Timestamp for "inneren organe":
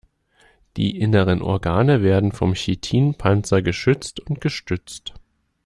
0.99-2.01